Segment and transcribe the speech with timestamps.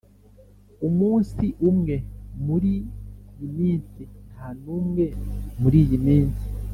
[0.87, 1.95] umunsi umwe
[2.45, 5.03] muriyi minsi ntanumwe
[5.61, 6.45] muriyi minsi